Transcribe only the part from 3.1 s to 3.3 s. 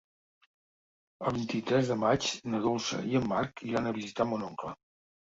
i